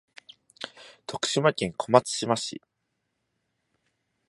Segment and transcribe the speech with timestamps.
[1.05, 2.59] 徳島県小松島市